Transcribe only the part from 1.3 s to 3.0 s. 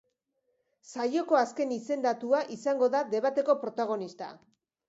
azken izendatua izango